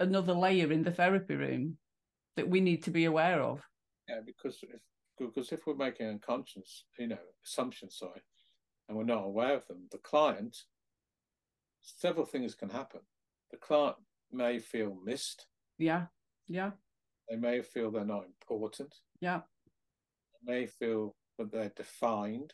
another 0.00 0.32
layer 0.32 0.72
in 0.72 0.82
the 0.82 0.90
therapy 0.90 1.34
room 1.34 1.76
that 2.36 2.48
we 2.48 2.60
need 2.60 2.82
to 2.84 2.90
be 2.90 3.04
aware 3.04 3.42
of. 3.42 3.60
Yeah 4.08 4.20
because 4.24 4.58
if 4.62 4.80
because 5.18 5.52
if 5.52 5.66
we're 5.66 5.76
making 5.76 6.06
unconscious 6.06 6.84
you 6.98 7.06
know 7.06 7.18
assumptions 7.44 7.96
sorry 7.98 8.22
and 8.88 8.96
we're 8.96 9.04
not 9.04 9.24
aware 9.24 9.54
of 9.54 9.66
them 9.66 9.86
the 9.92 9.98
client 9.98 10.56
several 11.80 12.26
things 12.26 12.54
can 12.54 12.70
happen 12.70 13.00
the 13.50 13.56
client 13.58 13.96
may 14.34 14.58
feel 14.58 14.96
missed. 15.04 15.46
Yeah. 15.78 16.06
Yeah. 16.48 16.72
They 17.28 17.36
may 17.36 17.62
feel 17.62 17.90
they're 17.90 18.04
not 18.04 18.24
important. 18.26 18.94
Yeah. 19.20 19.40
They 20.46 20.52
may 20.52 20.66
feel 20.66 21.14
that 21.38 21.52
they're 21.52 21.72
defined. 21.74 22.52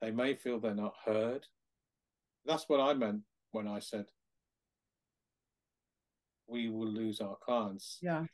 They 0.00 0.10
may 0.10 0.34
feel 0.34 0.60
they're 0.60 0.74
not 0.74 0.94
heard. 1.04 1.46
That's 2.44 2.68
what 2.68 2.80
I 2.80 2.94
meant 2.94 3.22
when 3.52 3.66
I 3.66 3.80
said 3.80 4.06
we 6.46 6.70
will 6.70 6.86
lose 6.86 7.20
our 7.20 7.36
clients. 7.42 7.98
Yeah. 8.00 8.24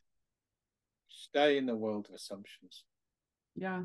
Stay 1.08 1.56
in 1.56 1.66
the 1.66 1.76
world 1.76 2.06
of 2.08 2.14
assumptions. 2.14 2.84
Yeah. 3.54 3.84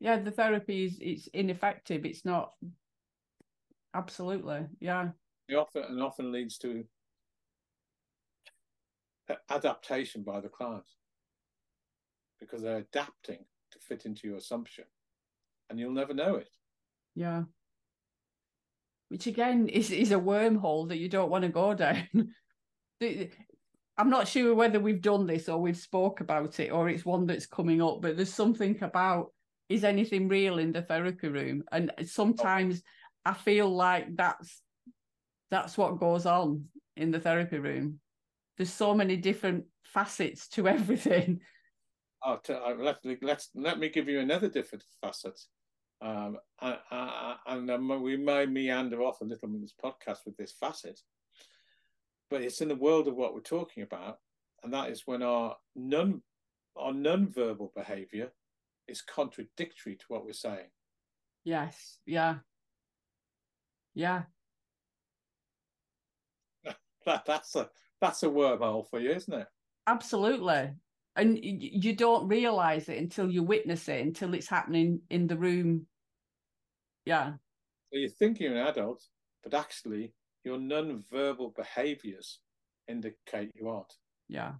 Yeah, 0.00 0.18
the 0.20 0.30
therapy 0.30 0.84
is 0.84 0.98
it's 1.00 1.26
ineffective. 1.28 2.04
It's 2.04 2.24
not 2.24 2.52
absolutely. 3.94 4.66
Yeah 4.80 5.10
it 5.48 5.54
often 5.54 5.84
and 5.84 6.02
often 6.02 6.32
leads 6.32 6.58
to 6.58 6.84
adaptation 9.50 10.22
by 10.22 10.40
the 10.40 10.48
client 10.48 10.84
because 12.40 12.62
they're 12.62 12.78
adapting 12.78 13.44
to 13.72 13.78
fit 13.80 14.06
into 14.06 14.28
your 14.28 14.36
assumption 14.36 14.84
and 15.68 15.78
you'll 15.80 15.92
never 15.92 16.14
know 16.14 16.36
it 16.36 16.48
yeah 17.14 17.42
which 19.08 19.26
again 19.26 19.68
is, 19.68 19.90
is 19.90 20.12
a 20.12 20.16
wormhole 20.16 20.88
that 20.88 20.98
you 20.98 21.08
don't 21.08 21.30
want 21.30 21.42
to 21.42 21.48
go 21.48 21.74
down 21.74 22.06
i'm 23.98 24.10
not 24.10 24.28
sure 24.28 24.54
whether 24.54 24.80
we've 24.80 25.02
done 25.02 25.26
this 25.26 25.48
or 25.48 25.58
we've 25.58 25.76
spoke 25.76 26.20
about 26.20 26.58
it 26.60 26.70
or 26.70 26.88
it's 26.88 27.04
one 27.04 27.26
that's 27.26 27.46
coming 27.46 27.82
up 27.82 28.00
but 28.02 28.16
there's 28.16 28.32
something 28.32 28.76
about 28.82 29.32
is 29.68 29.84
anything 29.84 30.28
real 30.28 30.58
in 30.58 30.72
the 30.72 30.82
therapy 30.82 31.28
room 31.28 31.62
and 31.72 31.90
sometimes 32.04 32.82
i 33.24 33.32
feel 33.32 33.68
like 33.68 34.14
that's 34.16 34.62
that's 35.50 35.78
what 35.78 36.00
goes 36.00 36.26
on 36.26 36.64
in 36.96 37.10
the 37.10 37.20
therapy 37.20 37.58
room. 37.58 38.00
There's 38.56 38.72
so 38.72 38.94
many 38.94 39.16
different 39.16 39.64
facets 39.84 40.48
to 40.48 40.68
everything. 40.76 41.40
Oh, 42.24 42.38
to, 42.44 42.58
uh, 42.58 42.74
let, 42.74 42.98
let's 43.22 43.50
let 43.54 43.78
me 43.78 43.88
give 43.88 44.08
you 44.08 44.20
another 44.20 44.48
different 44.48 44.84
facet. 45.00 45.38
Um, 46.02 46.38
I, 46.60 46.76
I, 46.90 47.36
and 47.46 47.70
um, 47.70 48.02
we 48.02 48.16
may 48.16 48.46
meander 48.46 49.02
off 49.02 49.20
a 49.20 49.24
little 49.24 49.48
in 49.48 49.60
this 49.60 49.74
podcast 49.82 50.18
with 50.26 50.36
this 50.36 50.52
facet, 50.58 50.98
but 52.30 52.42
it's 52.42 52.60
in 52.60 52.68
the 52.68 52.74
world 52.74 53.08
of 53.08 53.16
what 53.16 53.34
we're 53.34 53.40
talking 53.40 53.82
about, 53.82 54.18
and 54.62 54.72
that 54.72 54.90
is 54.90 55.06
when 55.06 55.22
our 55.22 55.56
non 55.74 56.22
our 56.76 56.92
non-verbal 56.92 57.72
behaviour 57.74 58.30
is 58.88 59.02
contradictory 59.02 59.96
to 59.96 60.04
what 60.08 60.24
we're 60.24 60.32
saying. 60.32 60.68
Yes. 61.44 61.98
Yeah. 62.04 62.36
Yeah 63.94 64.24
that, 67.06 67.24
that's 67.24 67.54
a 67.56 67.70
that's 68.00 68.22
a 68.22 68.26
wormhole 68.26 68.88
for 68.88 69.00
you, 69.00 69.12
isn't 69.12 69.32
it? 69.32 69.46
Absolutely. 69.86 70.72
And 71.14 71.38
you 71.42 71.94
don't 71.94 72.28
realize 72.28 72.90
it 72.90 72.98
until 72.98 73.30
you 73.30 73.42
witness 73.42 73.88
it, 73.88 74.04
until 74.04 74.34
it's 74.34 74.48
happening 74.48 75.00
in 75.08 75.26
the 75.26 75.36
room. 75.36 75.86
Yeah. 77.06 77.32
So 77.90 77.98
you 77.98 78.10
think 78.10 78.38
you're 78.38 78.52
an 78.52 78.66
adult, 78.66 79.02
but 79.42 79.54
actually 79.54 80.12
your 80.46 80.58
non-verbal 80.58 81.52
behaviors 81.56 82.38
indicate 82.86 83.50
you 83.56 83.68
aren't. 83.68 83.92
Yeah. 84.28 84.52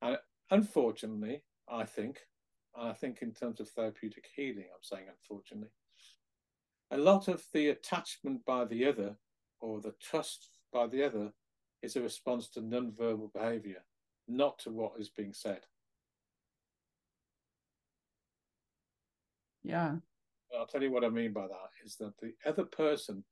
And 0.00 0.18
unfortunately, 0.48 1.42
I 1.68 1.84
think, 1.84 2.20
and 2.78 2.88
I 2.88 2.92
think 2.92 3.22
in 3.22 3.32
terms 3.32 3.58
of 3.58 3.68
therapeutic 3.70 4.24
healing, 4.36 4.66
I'm 4.72 4.82
saying 4.82 5.06
unfortunately, 5.10 5.70
a 6.92 6.96
lot 6.96 7.26
of 7.26 7.42
the 7.52 7.70
attachment 7.70 8.44
by 8.46 8.64
the 8.64 8.86
other 8.86 9.16
or 9.60 9.80
the 9.80 9.94
trust 10.00 10.50
by 10.72 10.86
the 10.86 11.04
other 11.04 11.32
is 11.82 11.96
a 11.96 12.00
response 12.00 12.48
to 12.50 12.60
non-verbal 12.60 13.32
behavior, 13.34 13.82
not 14.28 14.60
to 14.60 14.70
what 14.70 14.92
is 14.96 15.08
being 15.08 15.32
said. 15.32 15.66
Yeah. 19.64 19.96
I'll 20.56 20.66
tell 20.66 20.82
you 20.82 20.90
what 20.90 21.04
I 21.04 21.08
mean 21.08 21.32
by 21.32 21.46
that 21.46 21.70
is 21.84 21.96
that 21.96 22.14
the 22.20 22.32
other 22.46 22.64
person, 22.64 23.24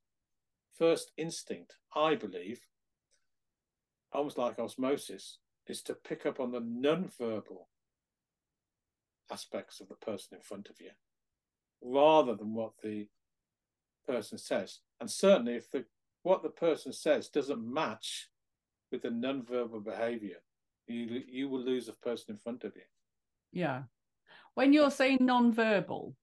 first 0.77 1.11
instinct, 1.17 1.75
I 1.95 2.15
believe, 2.15 2.61
almost 4.11 4.37
like 4.37 4.59
osmosis, 4.59 5.39
is 5.67 5.81
to 5.83 5.93
pick 5.93 6.25
up 6.25 6.39
on 6.39 6.51
the 6.51 6.61
non-verbal 6.61 7.67
aspects 9.31 9.79
of 9.79 9.89
the 9.89 9.95
person 9.95 10.37
in 10.37 10.41
front 10.41 10.69
of 10.69 10.75
you 10.79 10.91
rather 11.81 12.35
than 12.35 12.53
what 12.53 12.71
the 12.81 13.07
person 14.07 14.37
says. 14.37 14.79
And 14.99 15.09
certainly, 15.09 15.55
if 15.55 15.69
the, 15.69 15.85
what 16.23 16.43
the 16.43 16.49
person 16.49 16.93
says 16.93 17.27
doesn't 17.27 17.61
match 17.61 18.29
with 18.91 19.01
the 19.01 19.11
non-verbal 19.11 19.81
behavior, 19.81 20.37
you 20.87 21.21
you 21.27 21.49
will 21.49 21.61
lose 21.61 21.87
the 21.87 21.93
person 21.93 22.33
in 22.33 22.37
front 22.37 22.63
of 22.63 22.73
you. 22.75 22.83
Yeah. 23.51 23.83
When 24.53 24.73
you're 24.73 24.91
saying 24.91 25.19
non-verbal, 25.21 26.15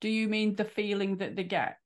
do 0.00 0.08
you 0.08 0.28
mean 0.28 0.54
the 0.54 0.64
feeling 0.64 1.16
that 1.18 1.36
they 1.36 1.44
get? 1.44 1.78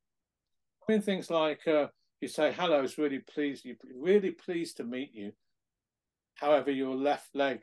I 0.88 0.92
mean 0.92 1.02
things 1.02 1.30
like 1.30 1.66
uh, 1.66 1.86
you 2.20 2.28
say, 2.28 2.52
"Hello, 2.52 2.82
it's 2.82 2.98
really 2.98 3.20
pleased 3.20 3.64
you 3.64 3.76
really 3.94 4.30
pleased 4.30 4.76
to 4.78 4.84
meet 4.84 5.14
you." 5.14 5.32
However, 6.34 6.70
your 6.70 6.94
left 6.94 7.34
leg 7.34 7.62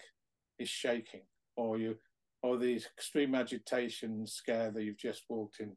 is 0.58 0.70
shaking, 0.70 1.24
or 1.56 1.78
you 1.78 1.98
or 2.42 2.58
the 2.58 2.76
extreme 2.76 3.36
agitation 3.36 4.26
scare 4.26 4.72
that 4.72 4.84
you've 4.84 4.98
just 4.98 5.24
walked 5.30 5.60
in 5.60 5.76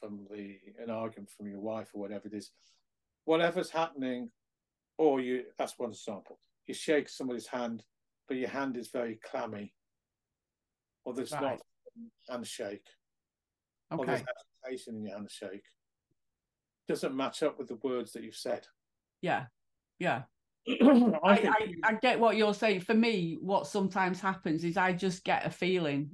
from 0.00 0.26
the 0.30 0.56
an 0.82 0.90
argument 0.90 1.30
from 1.36 1.48
your 1.48 1.60
wife 1.60 1.88
or 1.92 2.00
whatever 2.00 2.28
it 2.28 2.34
is, 2.34 2.52
whatever's 3.24 3.70
happening, 3.70 4.30
or 4.96 5.20
you 5.20 5.44
that's 5.58 5.78
one 5.78 5.90
example. 5.90 6.38
You 6.66 6.74
shake 6.74 7.08
somebody's 7.08 7.46
hand, 7.46 7.82
but 8.28 8.36
your 8.36 8.50
hand 8.50 8.76
is 8.76 8.90
very 8.90 9.18
clammy, 9.28 9.74
or 11.04 11.14
there's 11.14 11.32
right. 11.32 11.42
not 11.42 11.60
handshake, 12.28 12.86
okay. 13.92 14.02
or 14.02 14.06
there's 14.06 14.24
agitation 14.64 14.96
in 14.96 15.04
your 15.04 15.16
handshake. 15.16 15.64
Doesn't 16.88 17.16
match 17.16 17.42
up 17.42 17.58
with 17.58 17.68
the 17.68 17.78
words 17.82 18.12
that 18.12 18.22
you've 18.22 18.34
said. 18.34 18.66
Yeah, 19.20 19.46
yeah. 19.98 20.22
I, 20.68 21.16
I, 21.24 21.74
I, 21.84 21.94
get 21.94 22.20
what 22.20 22.36
you're 22.36 22.54
saying. 22.54 22.80
For 22.80 22.94
me, 22.94 23.38
what 23.40 23.66
sometimes 23.66 24.20
happens 24.20 24.64
is 24.64 24.76
I 24.76 24.92
just 24.92 25.24
get 25.24 25.46
a 25.46 25.50
feeling. 25.50 26.10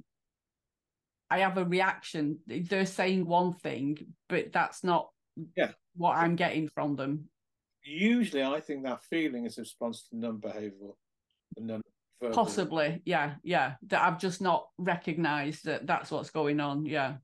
I 1.29 1.39
have 1.39 1.57
a 1.57 1.65
reaction. 1.65 2.39
They're 2.47 2.85
saying 2.85 3.25
one 3.25 3.53
thing, 3.53 3.97
but 4.29 4.53
that's 4.53 4.83
not 4.83 5.09
yeah. 5.57 5.71
what 5.95 6.15
I'm 6.15 6.35
getting 6.35 6.69
from 6.69 6.95
them. 6.95 7.29
Usually, 7.83 8.43
I 8.43 8.59
think 8.61 8.83
that 8.83 9.03
feeling 9.03 9.45
is 9.45 9.57
a 9.57 9.61
response 9.61 10.07
to 10.09 10.17
non-behavioural, 10.17 10.95
non 11.59 11.81
Possibly, 12.31 13.01
yeah, 13.05 13.35
yeah. 13.43 13.73
That 13.87 14.01
I've 14.01 14.19
just 14.19 14.41
not 14.41 14.67
recognised 14.77 15.65
that 15.65 15.85
that's 15.85 16.11
what's 16.11 16.29
going 16.29 16.59
on. 16.59 16.85
Yeah. 16.85 17.15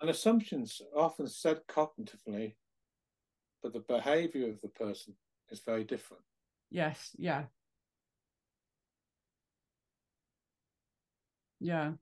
And 0.00 0.10
assumptions 0.10 0.82
are 0.94 1.02
often 1.02 1.28
said 1.28 1.60
cognitively, 1.68 2.54
but 3.62 3.72
the 3.72 3.80
behaviour 3.80 4.50
of 4.50 4.60
the 4.60 4.68
person 4.68 5.14
is 5.50 5.60
very 5.60 5.84
different. 5.84 6.22
Yes, 6.70 7.10
yeah. 7.16 7.44
Yeah. 11.60 11.92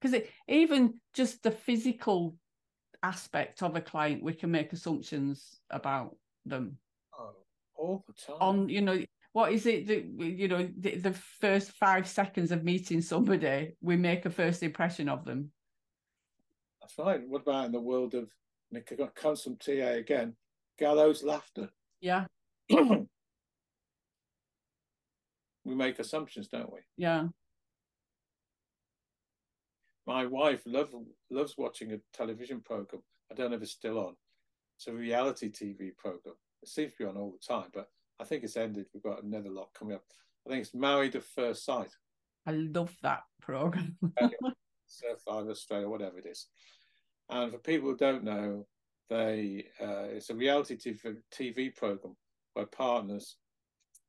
Because 0.00 0.20
even 0.48 1.00
just 1.14 1.42
the 1.42 1.50
physical 1.50 2.36
aspect 3.02 3.62
of 3.62 3.76
a 3.76 3.80
client, 3.80 4.22
we 4.22 4.34
can 4.34 4.50
make 4.50 4.72
assumptions 4.72 5.60
about 5.70 6.16
them. 6.44 6.76
Oh, 7.18 7.36
all 7.74 8.04
the 8.06 8.12
time. 8.12 8.36
On, 8.40 8.68
you 8.68 8.82
know, 8.82 9.02
what 9.32 9.52
is 9.52 9.64
it 9.64 9.86
that, 9.86 10.04
you 10.18 10.48
know, 10.48 10.68
the, 10.78 10.96
the 10.96 11.12
first 11.40 11.70
five 11.72 12.06
seconds 12.06 12.52
of 12.52 12.64
meeting 12.64 13.00
somebody, 13.00 13.76
we 13.80 13.96
make 13.96 14.26
a 14.26 14.30
first 14.30 14.62
impression 14.62 15.08
of 15.08 15.24
them. 15.24 15.50
That's 16.84 16.98
right. 16.98 17.26
What 17.26 17.42
about 17.42 17.64
in 17.64 17.72
the 17.72 17.80
world 17.80 18.14
of 18.14 18.28
from 19.42 19.56
TA 19.56 19.70
again, 19.70 20.34
gallows 20.78 21.24
laughter? 21.24 21.70
Yeah. 22.02 22.26
we 22.68 23.06
make 25.64 25.98
assumptions, 25.98 26.48
don't 26.48 26.70
we? 26.70 26.80
Yeah. 26.98 27.28
My 30.06 30.26
wife 30.26 30.60
love, 30.66 30.90
loves 31.30 31.54
watching 31.56 31.92
a 31.92 32.00
television 32.12 32.60
program. 32.60 33.02
I 33.32 33.34
don't 33.34 33.50
know 33.50 33.56
if 33.56 33.62
it's 33.62 33.72
still 33.72 33.98
on. 33.98 34.14
It's 34.76 34.86
a 34.86 34.92
reality 34.92 35.50
TV 35.50 35.96
program. 35.96 36.34
It 36.62 36.68
seems 36.68 36.92
to 36.92 36.98
be 36.98 37.04
on 37.06 37.16
all 37.16 37.32
the 37.32 37.54
time, 37.54 37.70
but 37.72 37.88
I 38.20 38.24
think 38.24 38.44
it's 38.44 38.58
ended. 38.58 38.88
We've 38.92 39.02
got 39.02 39.22
another 39.22 39.48
lot 39.48 39.70
coming 39.72 39.94
up. 39.94 40.04
I 40.46 40.50
think 40.50 40.60
it's 40.66 40.74
Married 40.74 41.16
at 41.16 41.24
First 41.24 41.64
Sight. 41.64 41.92
I 42.46 42.50
love 42.50 42.94
that 43.02 43.22
program. 43.40 43.96
Surf 44.94 45.20
Island, 45.28 45.50
Australia, 45.50 45.88
whatever 45.88 46.18
it 46.18 46.26
is. 46.26 46.46
And 47.28 47.52
for 47.52 47.58
people 47.58 47.90
who 47.90 47.96
don't 47.96 48.24
know, 48.24 48.66
they 49.10 49.66
uh, 49.80 50.08
it's 50.10 50.30
a 50.30 50.34
reality 50.34 50.76
TV, 50.76 51.16
TV 51.32 51.74
program 51.74 52.16
where 52.54 52.66
partners 52.66 53.36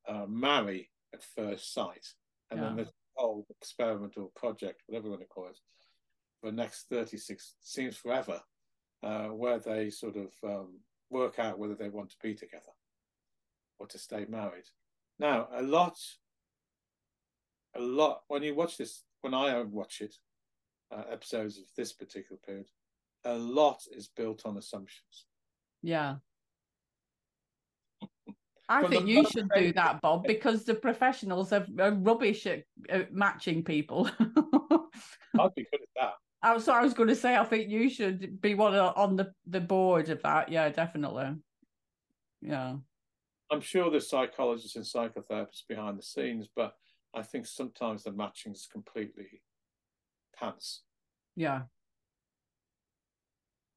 uh, 0.08 0.26
marry 0.28 0.90
at 1.14 1.24
first 1.36 1.74
sight, 1.74 2.06
and 2.52 2.60
yeah. 2.60 2.68
then 2.68 2.76
the 2.78 2.88
whole 3.16 3.46
experimental 3.50 4.32
project, 4.36 4.84
whatever 4.88 5.06
you 5.06 5.12
want 5.12 5.22
to 5.22 5.28
call 5.28 5.48
it, 5.48 5.60
for 6.40 6.52
the 6.52 6.56
next 6.56 6.88
36 6.90 7.56
seems 7.62 7.98
forever, 7.98 8.42
uh, 9.04 9.28
where 9.28 9.60
they 9.60 9.90
sort 9.90 10.16
of 10.16 10.32
um, 10.44 10.80
work 11.10 11.40
out 11.40 11.60
whether 11.60 11.76
they 11.76 11.90
want 11.90 12.10
to 12.10 12.18
be 12.22 12.34
together 12.34 12.72
or 13.80 13.88
to 13.88 13.98
stay 13.98 14.26
married. 14.30 14.66
Now, 15.20 15.48
a 15.54 15.62
lot, 15.62 15.98
a 17.76 17.80
lot, 17.80 18.22
when 18.28 18.44
you 18.44 18.56
watch 18.56 18.78
this, 18.78 19.04
when 19.22 19.34
I 19.34 19.62
watch 19.64 20.02
it, 20.02 20.16
uh, 20.92 21.04
episodes 21.12 21.58
of 21.58 21.66
this 21.76 21.94
particular 21.94 22.40
period, 22.46 22.68
a 23.26 23.34
lot 23.34 23.82
is 23.92 24.08
built 24.08 24.44
on 24.46 24.58
assumptions. 24.58 25.26
Yeah. 25.82 26.16
I 28.70 28.88
think 28.88 29.08
you 29.08 29.26
should 29.30 29.50
do 29.56 29.74
that, 29.74 30.02
Bob, 30.02 30.26
because 30.26 30.66
the 30.66 30.74
professionals 30.74 31.54
are, 31.54 31.66
are 31.80 31.92
rubbish 31.92 32.48
at, 32.48 32.64
at, 32.90 33.14
matching 33.14 33.64
people. 33.64 34.10
I'd 34.20 35.56
be 35.56 35.68
good 35.72 35.82
at 35.82 35.90
that. 35.98 36.14
I 36.42 36.54
was, 36.54 36.68
I 36.68 36.82
was 36.82 36.94
going 36.94 37.10
to 37.10 37.16
say, 37.16 37.36
I 37.36 37.44
think 37.44 37.70
you 37.70 37.90
should 37.90 38.42
be 38.42 38.56
one 38.56 38.76
on 38.76 39.16
the, 39.16 39.32
the 39.48 39.60
board 39.60 40.10
of 40.10 40.22
that. 40.24 40.50
Yeah, 40.50 40.70
definitely. 40.70 41.36
Yeah. 42.42 42.76
I'm 43.52 43.62
sure 43.62 43.92
there's 43.92 44.10
psychologists 44.10 44.76
and 44.76 44.86
psychotherapists 44.86 45.68
behind 45.68 46.00
the 46.00 46.04
scenes, 46.04 46.48
but 46.56 46.76
I 47.14 47.22
think 47.22 47.46
sometimes 47.46 48.04
the 48.04 48.12
matching 48.12 48.54
is 48.54 48.68
completely 48.72 49.42
pants. 50.36 50.84
Yeah. 51.36 51.64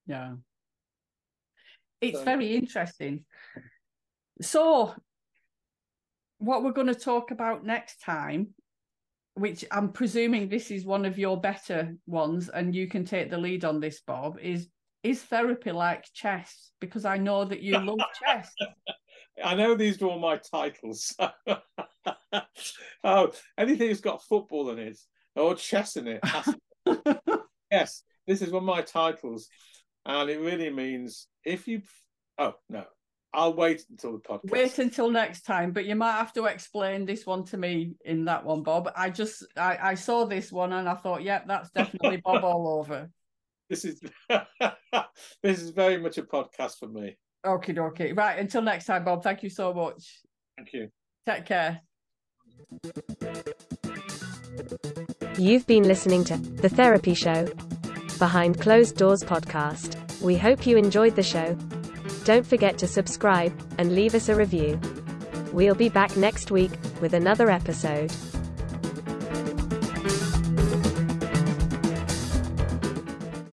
Yeah. 0.07 0.35
It's 2.01 2.19
so, 2.19 2.25
very 2.25 2.55
interesting. 2.55 3.25
So, 4.41 4.95
what 6.39 6.63
we're 6.63 6.73
going 6.73 6.87
to 6.87 6.95
talk 6.95 7.31
about 7.31 7.65
next 7.65 8.01
time, 8.01 8.49
which 9.35 9.65
I'm 9.71 9.93
presuming 9.93 10.49
this 10.49 10.71
is 10.71 10.85
one 10.85 11.05
of 11.05 11.19
your 11.19 11.41
better 11.41 11.97
ones, 12.07 12.49
and 12.49 12.75
you 12.75 12.87
can 12.87 13.05
take 13.05 13.31
the 13.31 13.39
lead 13.39 13.65
on 13.65 13.81
this, 13.81 14.01
Bob, 14.01 14.39
is 14.41 14.69
is 15.03 15.23
therapy 15.23 15.73
like 15.73 16.05
chess? 16.13 16.71
Because 16.81 17.05
I 17.05 17.19
know 17.19 17.45
that 17.45 17.61
you 17.61 17.79
love 17.79 17.99
chess. 18.25 18.53
I 19.43 19.55
know 19.55 19.75
these 19.75 20.01
are 20.03 20.07
all 20.07 20.19
my 20.19 20.39
titles. 20.39 21.15
oh, 23.05 23.33
anything 23.57 23.89
that's 23.89 24.01
got 24.01 24.25
football 24.25 24.71
in 24.71 24.79
it 24.79 24.99
or 25.39 25.55
chess 25.55 25.97
in 25.97 26.09
it. 26.09 26.21
yes, 27.71 28.03
this 28.27 28.43
is 28.43 28.51
one 28.51 28.63
of 28.63 28.67
my 28.67 28.83
titles. 28.83 29.49
And 30.07 30.31
it 30.31 30.41
really 30.41 30.71
means 30.71 31.29
if 31.45 31.69
you, 31.69 31.83
oh, 32.39 32.55
no, 32.69 32.85
I'll 33.33 33.55
wait 33.55 33.83
until 33.91 34.13
the 34.13 34.19
podcast. 34.19 34.51
Wait 34.51 34.79
until 34.79 35.11
next 35.11 35.43
time, 35.43 35.73
but 35.73 35.85
you 35.85 35.95
might 35.95 36.13
have 36.13 36.33
to 36.35 36.47
explain 36.47 37.05
this 37.05 37.27
one 37.27 37.45
to 37.47 37.57
me 37.57 37.95
in 38.05 38.25
that 38.25 38.45
one, 38.45 38.63
Bob. 38.63 38.91
I 38.97 39.11
just 39.11 39.45
I, 39.57 39.79
I 39.81 39.95
saw 39.95 40.25
this 40.25 40.51
one 40.51 40.73
and 40.73 40.89
I 40.89 40.95
thought, 40.95 41.23
yep, 41.23 41.47
that's 41.47 41.71
definitely 41.71 42.23
Bob 42.25 42.45
all 42.45 42.79
over. 42.79 43.11
This 43.71 43.85
is 43.85 44.01
this 45.43 45.61
is 45.61 45.71
very 45.71 45.99
much 45.99 46.17
a 46.17 46.23
podcast 46.23 46.79
for 46.79 46.89
me. 46.89 47.19
Okay, 47.47 47.79
okay. 47.79 48.13
Right. 48.15 48.39
Until 48.39 48.63
next 48.63 48.87
time, 48.87 49.05
Bob. 49.05 49.23
Thank 49.23 49.43
you 49.43 49.51
so 49.51 49.75
much. 49.75 50.23
Thank 50.57 50.73
you. 50.73 50.89
Take 51.27 51.45
care. 51.45 51.83
You've 55.39 55.67
been 55.67 55.85
listening 55.85 56.25
to 56.25 56.37
The 56.37 56.69
Therapy 56.69 57.15
Show, 57.15 57.49
Behind 58.19 58.61
Closed 58.61 58.97
Doors 58.97 59.23
podcast. 59.23 59.97
We 60.21 60.37
hope 60.37 60.67
you 60.67 60.77
enjoyed 60.77 61.17
the 61.17 61.23
show. 61.23 61.55
Don't 62.25 62.47
forget 62.47 62.77
to 62.79 62.87
subscribe 62.87 63.53
and 63.79 63.95
leave 63.95 64.15
us 64.15 64.29
a 64.29 64.35
review. 64.35 64.81
We'll 65.53 65.75
be 65.75 65.89
back 65.89 66.17
next 66.17 66.51
week 66.51 66.73
with 67.01 67.15
another 67.15 67.51
episode. 67.51 68.13